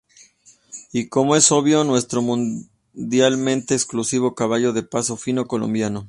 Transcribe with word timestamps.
Y 0.91 1.09
como 1.09 1.35
es 1.35 1.51
obvio, 1.51 1.83
nuestro 1.83 2.23
mundialmente 2.23 3.75
exclusivo 3.75 4.33
caballo 4.33 4.73
de 4.73 4.81
paso 4.81 5.15
fino 5.15 5.45
colombiano. 5.45 5.99